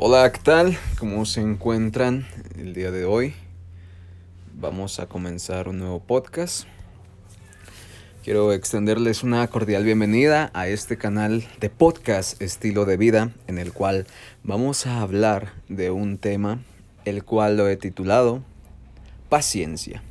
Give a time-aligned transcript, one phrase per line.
[0.00, 0.78] Hola, ¿qué tal?
[0.96, 2.24] ¿Cómo se encuentran
[2.56, 3.34] el día de hoy?
[4.54, 6.68] Vamos a comenzar un nuevo podcast.
[8.22, 13.72] Quiero extenderles una cordial bienvenida a este canal de podcast estilo de vida en el
[13.72, 14.06] cual
[14.44, 16.62] vamos a hablar de un tema
[17.04, 18.44] el cual lo he titulado
[19.28, 20.04] paciencia.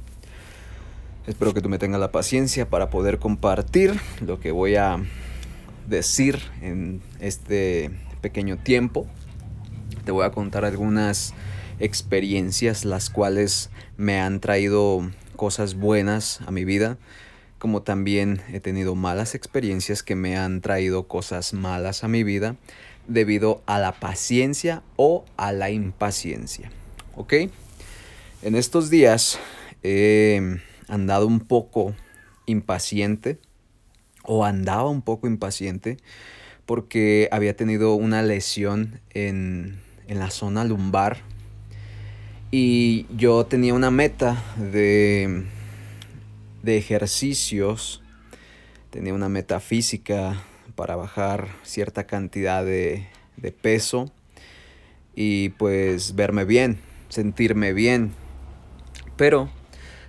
[1.28, 5.02] Espero que tú me tengas la paciencia para poder compartir lo que voy a
[5.88, 9.08] decir en este pequeño tiempo.
[10.08, 11.34] Te voy a contar algunas
[11.82, 16.98] experiencias las cuales me han traído cosas buenas a mi vida,
[17.60, 22.56] como también he tenido malas experiencias que me han traído cosas malas a mi vida
[23.10, 26.72] debido a la paciencia o a la impaciencia.
[27.18, 27.34] ¿Ok?
[28.44, 29.38] En estos días
[29.84, 31.94] he andado un poco
[32.46, 33.40] impaciente
[34.24, 35.98] o andaba un poco impaciente
[36.66, 41.18] porque había tenido una lesión en, en la zona lumbar
[42.50, 45.44] y yo tenía una meta de,
[46.64, 48.02] de ejercicios,
[48.90, 50.42] tenía una meta física
[50.76, 54.12] para bajar cierta cantidad de, de peso
[55.14, 58.14] y pues verme bien, sentirme bien.
[59.18, 59.50] Pero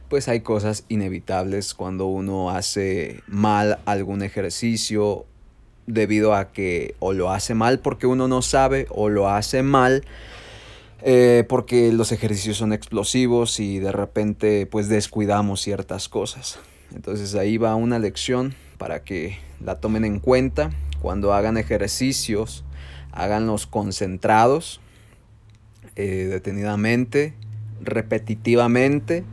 [0.08, 5.26] pues hay cosas inevitables cuando uno hace mal algún ejercicio
[5.88, 10.04] debido a que o lo hace mal porque uno no sabe o lo hace mal
[11.02, 16.58] eh, porque los ejercicios son explosivos y de repente pues descuidamos ciertas cosas.
[16.94, 22.64] Entonces ahí va una lección para que la tomen en cuenta cuando hagan ejercicios,
[23.12, 24.80] háganlos concentrados,
[25.96, 27.34] eh, detenidamente,
[27.80, 29.24] repetitivamente,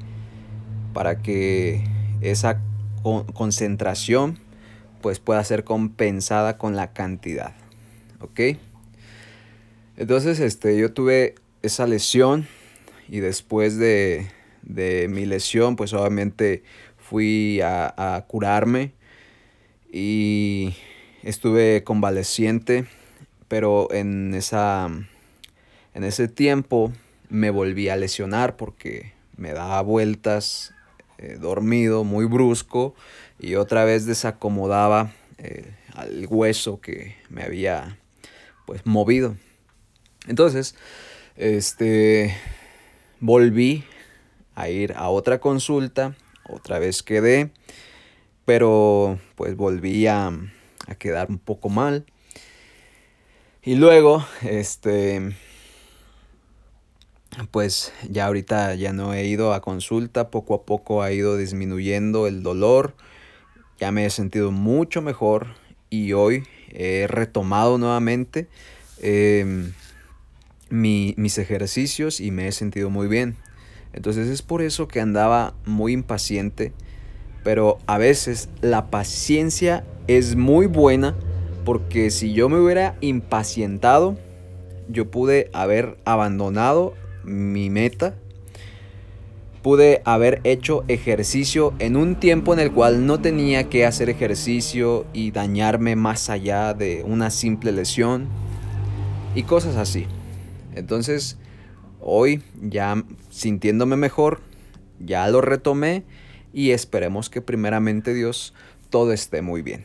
[0.93, 1.83] para que
[2.21, 2.61] esa
[3.33, 4.39] concentración
[5.05, 7.53] pues pueda ser compensada con la cantidad.
[8.21, 8.57] ¿Ok?
[9.97, 12.47] Entonces, este, yo tuve esa lesión
[13.07, 14.25] y después de,
[14.63, 16.63] mi lesión, pues obviamente
[16.97, 18.93] fui a, curarme
[19.93, 20.73] y
[21.21, 22.85] estuve convaleciente,
[23.47, 24.89] pero en, esa,
[25.93, 26.91] en ese tiempo
[27.29, 30.73] me volví a lesionar porque me daba vueltas
[31.19, 32.95] eh, dormido, muy brusco,
[33.39, 37.99] y otra vez desacomodaba eh, al hueso que me había
[38.65, 39.35] pues movido.
[40.27, 40.75] Entonces,
[41.35, 42.35] este,
[43.19, 43.83] volví
[44.55, 46.15] a ir a otra consulta,
[46.49, 47.51] otra vez quedé,
[48.45, 50.27] pero pues volví a,
[50.87, 52.05] a quedar un poco mal.
[53.61, 55.35] Y luego, este,
[57.51, 62.27] pues ya ahorita ya no he ido a consulta, poco a poco ha ido disminuyendo
[62.27, 62.95] el dolor,
[63.79, 65.47] ya me he sentido mucho mejor
[65.89, 68.47] y hoy he retomado nuevamente
[69.01, 69.73] em,
[70.69, 73.35] mis ejercicios y me he sentido muy bien.
[73.93, 76.73] Entonces es por eso que andaba muy impaciente,
[77.43, 81.15] pero a veces la paciencia es muy buena
[81.63, 84.17] porque si yo me hubiera impacientado,
[84.89, 86.93] yo pude haber abandonado
[87.23, 88.15] mi meta,
[89.65, 95.07] pude haber hecho ejercicio en un tiempo en el cual no tenía que hacer ejercicio
[95.11, 98.27] y dañarme más allá de una simple lesión
[99.33, 100.05] y cosas así.
[100.75, 101.39] Entonces,
[101.99, 104.39] hoy ya sintiéndome mejor,
[104.99, 106.03] ya lo retomé
[106.53, 108.53] y esperemos que primeramente Dios
[108.91, 109.83] todo esté muy bien.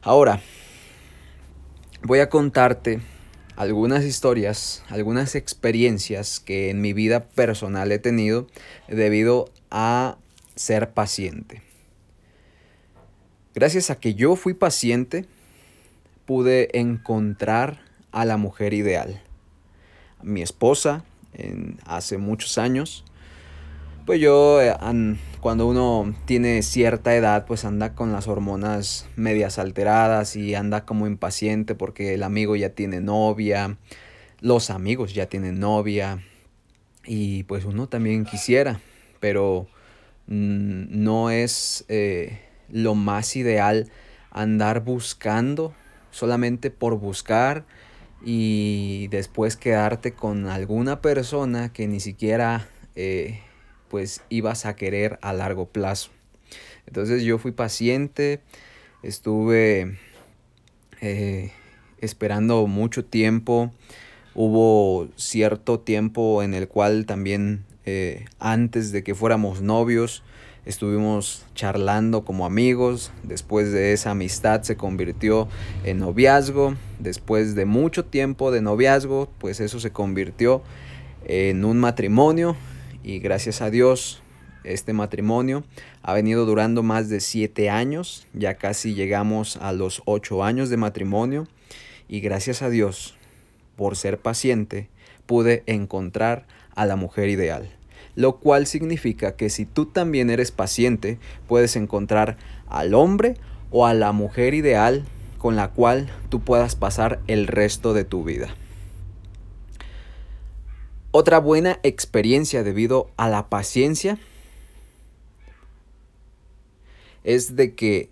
[0.00, 0.38] Ahora,
[2.04, 3.00] voy a contarte
[3.56, 8.46] algunas historias, algunas experiencias que en mi vida personal he tenido
[8.88, 10.16] debido a
[10.56, 11.62] ser paciente.
[13.54, 15.26] Gracias a que yo fui paciente,
[16.26, 19.22] pude encontrar a la mujer ideal.
[20.22, 21.04] Mi esposa,
[21.34, 23.04] en, hace muchos años,
[24.06, 24.74] pues yo, eh,
[25.40, 31.06] cuando uno tiene cierta edad, pues anda con las hormonas medias alteradas y anda como
[31.06, 33.78] impaciente porque el amigo ya tiene novia,
[34.40, 36.22] los amigos ya tienen novia
[37.06, 38.80] y pues uno también quisiera,
[39.20, 39.68] pero
[40.26, 43.90] mm, no es eh, lo más ideal
[44.30, 45.74] andar buscando
[46.10, 47.64] solamente por buscar
[48.22, 52.68] y después quedarte con alguna persona que ni siquiera...
[52.96, 53.40] Eh,
[53.94, 56.10] pues ibas a querer a largo plazo.
[56.88, 58.40] Entonces yo fui paciente,
[59.04, 59.98] estuve
[61.00, 61.52] eh,
[62.00, 63.70] esperando mucho tiempo,
[64.34, 70.24] hubo cierto tiempo en el cual también eh, antes de que fuéramos novios,
[70.66, 75.46] estuvimos charlando como amigos, después de esa amistad se convirtió
[75.84, 80.64] en noviazgo, después de mucho tiempo de noviazgo, pues eso se convirtió
[81.26, 82.56] en un matrimonio
[83.04, 84.22] y gracias a Dios
[84.64, 85.62] este matrimonio
[86.02, 90.78] ha venido durando más de siete años, ya casi llegamos a los ocho años de
[90.78, 91.46] matrimonio
[92.08, 93.14] y gracias a Dios
[93.76, 94.88] por ser paciente
[95.26, 97.68] pude encontrar a la mujer ideal
[98.16, 101.18] lo cual significa que si tú también eres paciente,
[101.48, 102.36] puedes encontrar
[102.68, 103.34] al hombre
[103.70, 105.04] o a la mujer ideal
[105.38, 108.54] con la cual tú puedas pasar el resto de tu vida.
[111.16, 114.18] Otra buena experiencia debido a la paciencia
[117.22, 118.10] es de que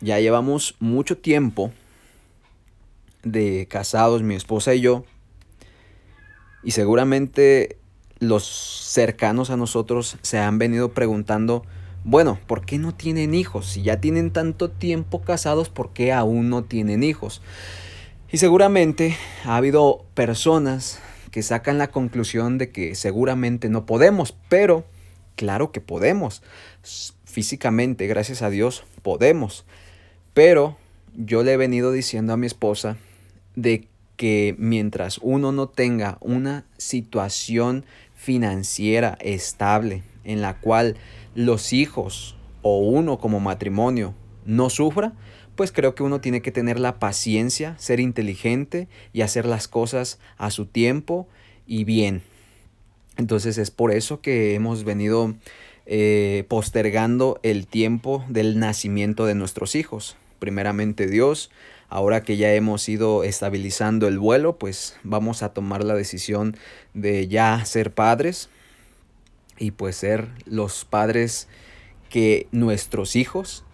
[0.00, 1.70] ya llevamos mucho tiempo
[3.24, 5.04] de casados, mi esposa y yo,
[6.62, 7.76] y seguramente
[8.20, 11.62] los cercanos a nosotros se han venido preguntando,
[12.04, 13.66] bueno, ¿por qué no tienen hijos?
[13.66, 17.42] Si ya tienen tanto tiempo casados, ¿por qué aún no tienen hijos?
[18.32, 19.14] Y seguramente
[19.44, 21.02] ha habido personas
[21.42, 24.84] sacan la conclusión de que seguramente no podemos, pero
[25.36, 26.42] claro que podemos.
[27.24, 29.64] Físicamente, gracias a Dios, podemos.
[30.34, 30.76] Pero
[31.14, 32.96] yo le he venido diciendo a mi esposa
[33.56, 40.96] de que mientras uno no tenga una situación financiera estable en la cual
[41.34, 44.14] los hijos o uno como matrimonio
[44.44, 45.12] no sufra,
[45.58, 50.20] pues creo que uno tiene que tener la paciencia, ser inteligente y hacer las cosas
[50.36, 51.26] a su tiempo
[51.66, 52.22] y bien.
[53.16, 55.34] Entonces es por eso que hemos venido
[55.84, 60.16] eh, postergando el tiempo del nacimiento de nuestros hijos.
[60.38, 61.50] Primeramente Dios
[61.90, 66.54] Ahora que ya hemos ido estabilizando el vuelo, pues vamos a tomar la decisión
[66.92, 68.50] de ya ser padres
[69.56, 71.48] y pues ser los padres
[72.10, 73.64] que nuestros hijos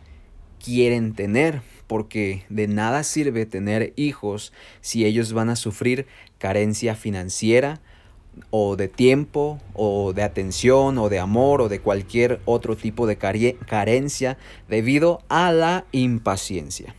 [0.64, 1.62] quieren tener,
[1.94, 6.08] porque de nada sirve tener hijos si ellos van a sufrir
[6.38, 7.80] carencia financiera
[8.50, 13.16] o de tiempo o de atención o de amor o de cualquier otro tipo de
[13.16, 14.38] carencia
[14.68, 16.96] debido a la impaciencia.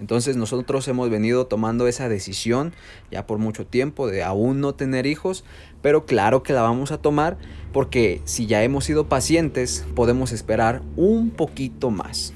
[0.00, 2.72] Entonces nosotros hemos venido tomando esa decisión
[3.10, 5.44] ya por mucho tiempo de aún no tener hijos,
[5.82, 7.36] pero claro que la vamos a tomar
[7.74, 12.32] porque si ya hemos sido pacientes podemos esperar un poquito más.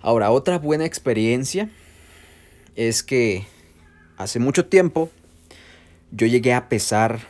[0.00, 1.68] Ahora, otra buena experiencia
[2.74, 3.46] es que
[4.16, 5.10] hace mucho tiempo
[6.10, 7.20] yo llegué a pesar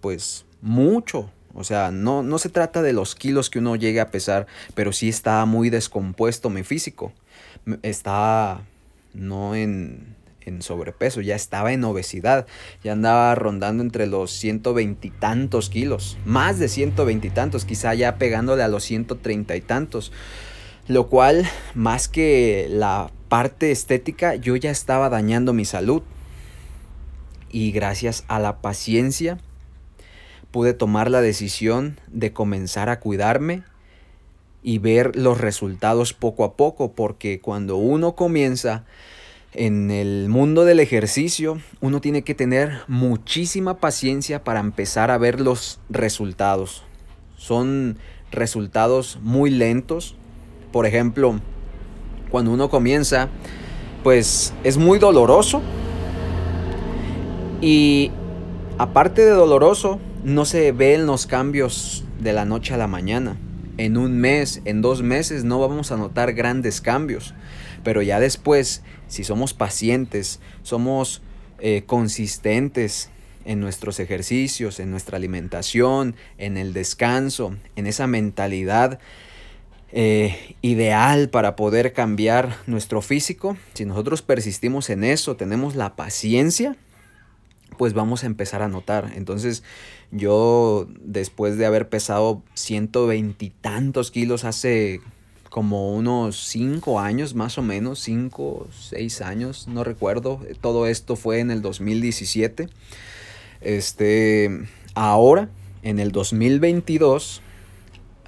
[0.00, 1.30] pues mucho.
[1.54, 4.92] O sea, no, no se trata de los kilos que uno llegue a pesar, pero
[4.92, 7.12] sí estaba muy descompuesto mi físico.
[7.82, 8.62] Estaba
[9.12, 12.46] no en, en sobrepeso, ya estaba en obesidad,
[12.82, 18.62] ya andaba rondando entre los ciento veintitantos kilos, más de ciento veintitantos, quizá ya pegándole
[18.62, 20.10] a los ciento treinta y tantos,
[20.88, 26.02] lo cual más que la parte estética, yo ya estaba dañando mi salud.
[27.50, 29.38] Y gracias a la paciencia
[30.50, 33.62] pude tomar la decisión de comenzar a cuidarme
[34.62, 38.84] y ver los resultados poco a poco, porque cuando uno comienza
[39.54, 45.40] en el mundo del ejercicio, uno tiene que tener muchísima paciencia para empezar a ver
[45.40, 46.84] los resultados.
[47.36, 47.98] Son
[48.30, 50.16] resultados muy lentos.
[50.72, 51.38] Por ejemplo,
[52.30, 53.28] cuando uno comienza,
[54.02, 55.62] pues es muy doloroso.
[57.60, 58.10] Y
[58.78, 63.36] aparte de doloroso, no se ven los cambios de la noche a la mañana
[63.78, 67.34] en un mes, en dos meses no vamos a notar grandes cambios.
[67.84, 71.22] Pero ya después, si somos pacientes, somos
[71.58, 73.10] eh, consistentes
[73.44, 79.00] en nuestros ejercicios, en nuestra alimentación, en el descanso, en esa mentalidad
[79.92, 86.76] eh, ideal para poder cambiar nuestro físico, si nosotros persistimos en eso, tenemos la paciencia,
[87.76, 89.12] pues vamos a empezar a notar.
[89.14, 89.62] Entonces
[90.10, 95.00] yo después de haber pesado ciento veintitantos kilos hace
[95.50, 100.40] como unos cinco años más o menos, cinco, seis años, no recuerdo.
[100.62, 102.70] Todo esto fue en el 2017.
[103.60, 105.50] Este, ahora,
[105.82, 107.42] en el 2022,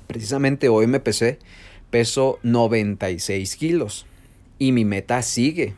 [0.06, 1.38] precisamente hoy me pesé,
[1.90, 4.06] peso 96 kilos.
[4.58, 5.74] Y mi meta sigue.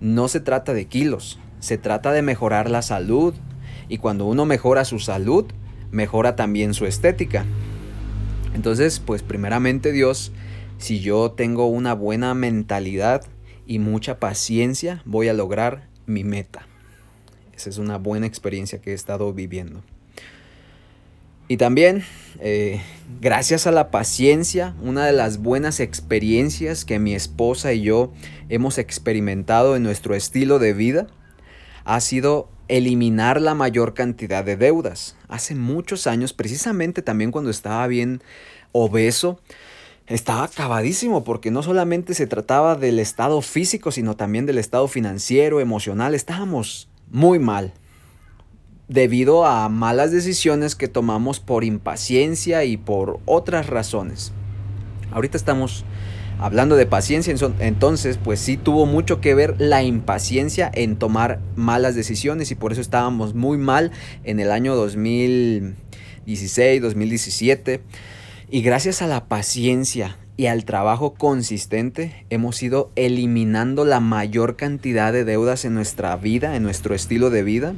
[0.00, 3.34] No se trata de kilos, se trata de mejorar la salud.
[3.88, 5.46] Y cuando uno mejora su salud,
[5.90, 7.44] mejora también su estética.
[8.54, 10.32] Entonces, pues primeramente Dios,
[10.78, 13.24] si yo tengo una buena mentalidad
[13.66, 16.66] y mucha paciencia, voy a lograr mi meta.
[17.54, 19.82] Esa es una buena experiencia que he estado viviendo.
[21.50, 22.04] Y también,
[22.40, 22.82] eh,
[23.22, 28.12] gracias a la paciencia, una de las buenas experiencias que mi esposa y yo
[28.50, 31.06] hemos experimentado en nuestro estilo de vida
[31.86, 35.16] ha sido eliminar la mayor cantidad de deudas.
[35.26, 38.22] Hace muchos años, precisamente también cuando estaba bien
[38.72, 39.40] obeso,
[40.06, 45.60] estaba acabadísimo porque no solamente se trataba del estado físico, sino también del estado financiero,
[45.60, 46.14] emocional.
[46.14, 47.72] Estábamos muy mal
[48.88, 54.32] debido a malas decisiones que tomamos por impaciencia y por otras razones.
[55.12, 55.84] Ahorita estamos
[56.38, 61.94] hablando de paciencia, entonces pues sí tuvo mucho que ver la impaciencia en tomar malas
[61.94, 63.92] decisiones y por eso estábamos muy mal
[64.24, 67.82] en el año 2016, 2017.
[68.50, 75.12] Y gracias a la paciencia y al trabajo consistente hemos ido eliminando la mayor cantidad
[75.12, 77.74] de deudas en nuestra vida, en nuestro estilo de vida.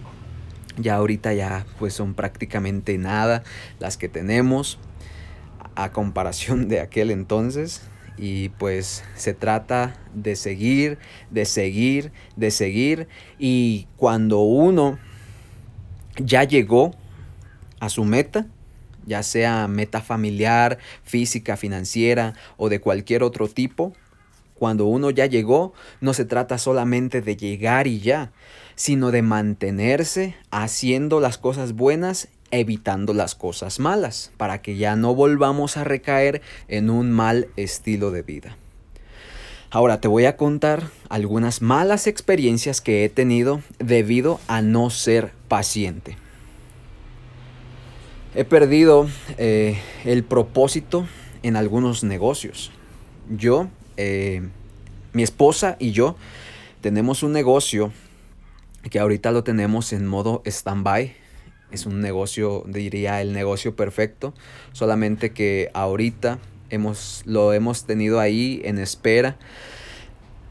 [0.82, 3.42] Ya ahorita ya pues son prácticamente nada
[3.78, 4.78] las que tenemos
[5.74, 7.82] a comparación de aquel entonces.
[8.16, 10.98] Y pues se trata de seguir,
[11.30, 13.08] de seguir, de seguir.
[13.38, 14.98] Y cuando uno
[16.16, 16.94] ya llegó
[17.78, 18.46] a su meta,
[19.06, 23.94] ya sea meta familiar, física, financiera o de cualquier otro tipo,
[24.54, 25.72] cuando uno ya llegó,
[26.02, 28.32] no se trata solamente de llegar y ya,
[28.80, 35.14] sino de mantenerse haciendo las cosas buenas evitando las cosas malas, para que ya no
[35.14, 38.56] volvamos a recaer en un mal estilo de vida.
[39.70, 45.30] Ahora te voy a contar algunas malas experiencias que he tenido debido a no ser
[45.48, 46.16] paciente.
[48.34, 51.06] He perdido eh, el propósito
[51.42, 52.72] en algunos negocios.
[53.28, 53.68] Yo,
[53.98, 54.40] eh,
[55.12, 56.16] mi esposa y yo
[56.80, 57.92] tenemos un negocio
[58.88, 61.14] que ahorita lo tenemos en modo stand-by
[61.70, 64.34] es un negocio, diría el negocio perfecto,
[64.72, 69.36] solamente que ahorita hemos, lo hemos tenido ahí en espera,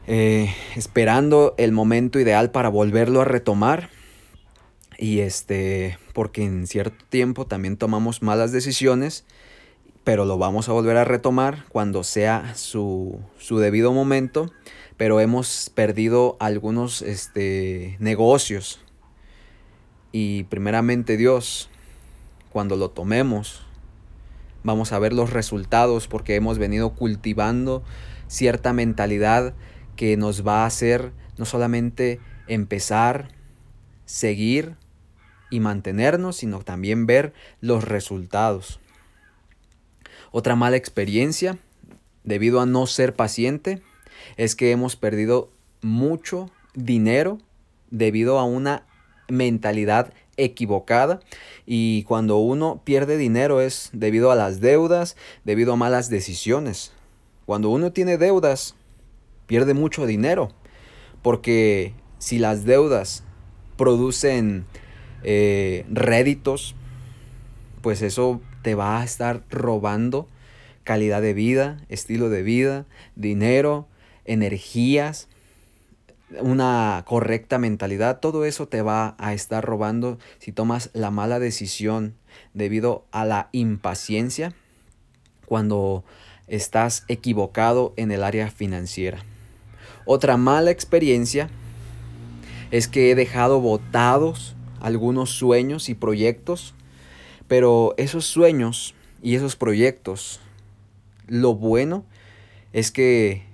[0.06, 3.90] eh, esperando el momento ideal para volverlo a retomar.
[4.98, 9.24] Y este, porque en cierto tiempo también tomamos malas decisiones,
[10.04, 14.50] pero lo vamos a volver a retomar cuando sea su, su debido momento.
[15.00, 18.80] Pero hemos perdido algunos este, negocios
[20.12, 21.70] y primeramente Dios,
[22.50, 23.62] cuando lo tomemos,
[24.62, 27.82] vamos a ver los resultados porque hemos venido cultivando
[28.28, 29.54] cierta mentalidad
[29.96, 33.28] que nos va a hacer no solamente empezar,
[34.04, 34.74] seguir
[35.48, 38.80] y mantenernos, sino también ver los resultados.
[40.30, 41.56] Otra mala experiencia,
[42.22, 43.82] debido a no ser paciente,
[44.36, 45.50] es que hemos perdido
[45.82, 47.38] mucho dinero
[47.90, 48.86] debido a una
[49.28, 51.20] mentalidad equivocada
[51.66, 56.92] y cuando uno pierde dinero es debido a las deudas, debido a malas decisiones.
[57.46, 58.74] Cuando uno tiene deudas,
[59.46, 60.50] pierde mucho dinero
[61.22, 63.24] porque si las deudas
[63.76, 64.66] producen
[65.22, 66.74] eh, réditos,
[67.82, 70.28] pues eso te va a estar robando
[70.84, 72.86] calidad de vida, estilo de vida,
[73.16, 73.86] dinero,
[74.30, 75.28] energías
[76.40, 82.14] una correcta mentalidad, todo eso te va a estar robando si tomas la mala decisión
[82.54, 84.54] debido a la impaciencia
[85.46, 86.04] cuando
[86.46, 89.24] estás equivocado en el área financiera.
[90.04, 91.50] Otra mala experiencia
[92.70, 96.74] es que he dejado botados algunos sueños y proyectos,
[97.48, 100.40] pero esos sueños y esos proyectos,
[101.26, 102.04] lo bueno
[102.72, 103.49] es que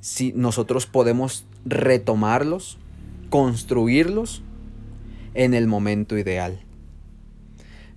[0.00, 2.78] si nosotros podemos retomarlos,
[3.30, 4.42] construirlos
[5.34, 6.60] en el momento ideal.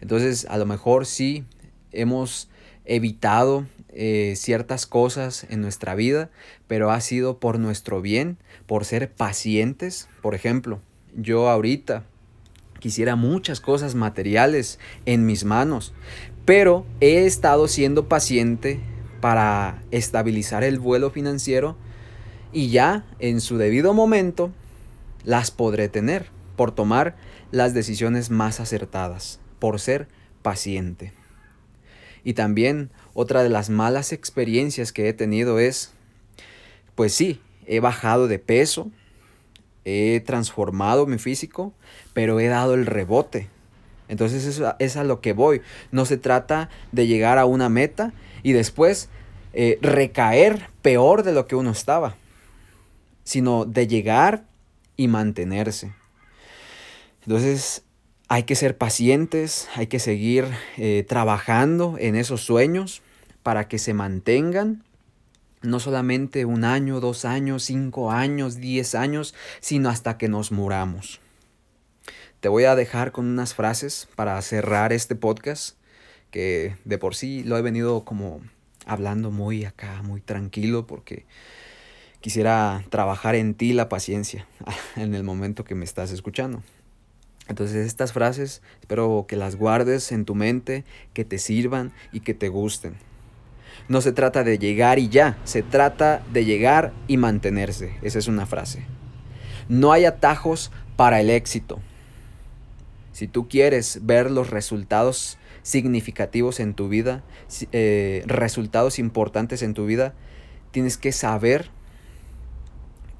[0.02, 1.46] Entonces, a lo mejor sí
[1.92, 2.50] hemos
[2.86, 6.30] evitado eh, ciertas cosas en nuestra vida,
[6.68, 10.10] pero ha sido por nuestro bien, por ser pacientes.
[10.22, 10.80] Por ejemplo,
[11.16, 12.06] yo ahorita
[12.80, 15.94] quisiera muchas cosas materiales en mis manos,
[16.46, 18.80] pero he estado siendo paciente
[19.22, 21.78] para estabilizar el vuelo financiero
[22.54, 24.52] y ya en su debido momento
[25.24, 27.16] las podré tener por tomar
[27.52, 30.08] las decisiones más acertadas, por ser
[30.42, 31.14] paciente.
[32.24, 35.94] Y también otra de las malas experiencias que he tenido es,
[36.96, 38.92] pues sí, he bajado de peso,
[39.86, 41.74] he transformado mi físico,
[42.14, 43.50] pero he dado el rebote.
[44.08, 45.62] Entonces eso es a lo que voy.
[45.92, 49.10] No se trata de llegar a una meta y después
[49.54, 52.18] eh, recaer peor de lo que uno estaba
[53.24, 54.46] sino de llegar
[54.98, 55.94] y mantenerse.
[57.24, 57.84] Entonces,
[58.28, 60.46] hay que ser pacientes, hay que seguir
[60.78, 63.02] eh, trabajando en esos sueños
[63.44, 64.84] para que se mantengan
[65.62, 71.20] no solamente un año, dos años, cinco años, diez años, sino hasta que nos muramos.
[72.40, 75.78] Te voy a dejar con unas frases para cerrar este podcast,
[76.32, 78.42] que de por sí lo he venido como
[78.86, 81.26] hablando muy acá, muy tranquilo, porque
[82.22, 84.48] quisiera trabajar en ti la paciencia
[84.96, 86.64] en el momento que me estás escuchando.
[87.48, 92.34] Entonces estas frases espero que las guardes en tu mente, que te sirvan y que
[92.34, 92.96] te gusten.
[93.90, 97.98] No se trata de llegar y ya, se trata de llegar y mantenerse.
[98.02, 98.86] Esa es una frase.
[99.68, 101.80] No hay atajos para el éxito.
[103.12, 107.24] Si tú quieres ver los resultados significativos en tu vida,
[107.72, 110.14] eh, resultados importantes en tu vida,
[110.72, 111.70] tienes que saber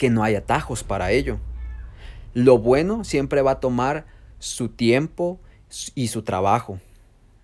[0.02, 1.38] que no hay atajos para ello.
[2.34, 4.08] Lo bueno siempre va a tomar
[4.40, 5.40] su tiempo
[5.94, 6.80] y su trabajo.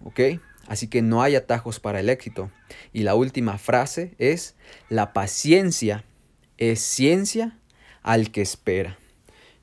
[0.03, 0.19] ¿Ok?
[0.67, 2.49] Así que no hay atajos para el éxito.
[2.93, 4.55] Y la última frase es,
[4.89, 6.03] la paciencia
[6.57, 7.59] es ciencia
[8.01, 8.97] al que espera.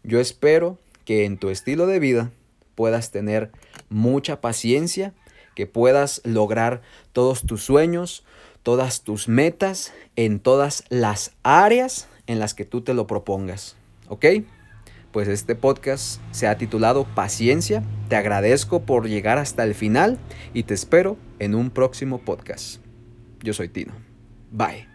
[0.05, 2.31] Yo espero que en tu estilo de vida
[2.77, 3.51] puedas tener
[3.89, 5.15] mucha paciencia,
[5.57, 6.81] que puedas lograr
[7.13, 8.25] todos tus sueños,
[8.63, 13.77] todas tus metas en todas las áreas en las que tú te lo propongas.
[14.09, 14.27] ¿Ok?
[15.15, 17.85] pues este podcast se ha titulado Paciencia.
[18.09, 20.19] Te agradezco por llegar hasta el final
[20.55, 22.81] y te espero en un próximo podcast.
[23.41, 23.93] Yo soy Tino.
[24.51, 24.94] Bye.